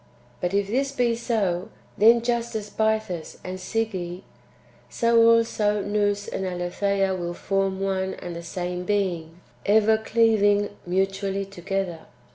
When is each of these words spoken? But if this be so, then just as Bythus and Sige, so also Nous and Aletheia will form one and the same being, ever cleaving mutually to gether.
But 0.39 0.55
if 0.55 0.65
this 0.65 0.91
be 0.91 1.15
so, 1.15 1.69
then 1.95 2.23
just 2.23 2.55
as 2.55 2.71
Bythus 2.71 3.37
and 3.43 3.59
Sige, 3.59 4.23
so 4.89 5.29
also 5.29 5.83
Nous 5.83 6.27
and 6.27 6.43
Aletheia 6.43 7.13
will 7.13 7.35
form 7.35 7.79
one 7.79 8.15
and 8.15 8.35
the 8.35 8.41
same 8.41 8.83
being, 8.83 9.41
ever 9.63 9.99
cleaving 9.99 10.69
mutually 10.87 11.45
to 11.45 11.61
gether. 11.61 11.99